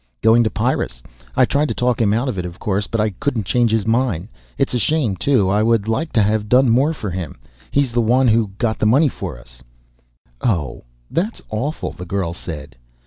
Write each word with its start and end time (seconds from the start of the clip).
"Going 0.23 0.43
to 0.43 0.49
Pyrrus. 0.49 1.03
I 1.35 1.45
tried 1.45 1.67
to 1.67 1.75
talk 1.75 2.01
him 2.01 2.11
out 2.11 2.27
of 2.27 2.39
it, 2.39 2.43
of 2.43 2.57
course, 2.57 2.87
but 2.87 2.99
I 2.99 3.11
couldn't 3.11 3.45
change 3.45 3.69
his 3.69 3.85
mind. 3.85 4.29
It's 4.57 4.73
a 4.73 4.79
shame, 4.79 5.15
too, 5.15 5.47
I 5.47 5.61
would 5.61 5.87
like 5.87 6.11
to 6.13 6.23
have 6.23 6.49
done 6.49 6.69
more 6.71 6.91
for 6.91 7.11
him. 7.11 7.37
He's 7.69 7.91
the 7.91 8.01
one 8.01 8.27
who 8.29 8.47
got 8.57 8.79
the 8.79 8.87
money 8.87 9.09
for 9.09 9.37
us." 9.37 9.61
"Oh, 10.41 10.81
that's 11.11 11.43
awful," 11.51 11.91
the 11.91 12.07
girl 12.07 12.33
said. 12.33 12.77